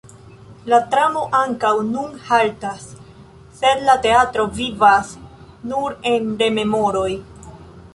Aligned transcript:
La 0.71 0.77
tramo 0.93 1.25
ankaŭ 1.39 1.73
nun 1.89 2.15
haltas, 2.31 2.89
sed 3.61 3.87
la 3.91 3.99
teatro 4.09 4.49
vivas 4.59 5.13
nur 5.73 5.99
en 6.17 6.35
rememoroj. 6.45 7.11